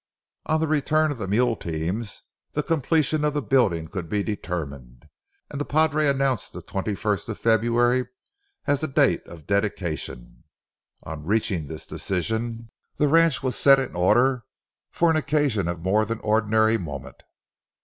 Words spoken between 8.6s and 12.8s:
as the date of dedication. On reaching this decision,